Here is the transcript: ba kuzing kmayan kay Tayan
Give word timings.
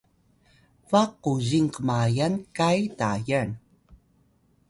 ba 0.89 1.01
kuzing 1.21 1.69
kmayan 1.75 2.33
kay 2.57 2.79
Tayan 2.99 3.49